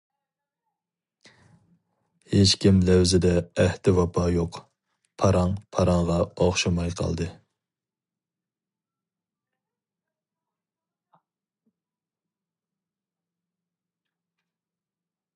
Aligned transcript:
ھېچكىم 2.31 2.79
لەۋزىدە 2.87 3.33
ئەھدى 3.63 3.93
ۋاپا 3.97 4.23
يوق، 4.35 4.57
پاراڭ 5.23 5.53
پاراڭغا 5.77 6.17
ئوخشىماي 6.45 6.95
قالدى. 7.01 7.29